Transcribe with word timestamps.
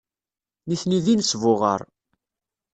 Nitni 0.67 0.99
d 1.03 1.07
inesbuɣar. 1.13 1.81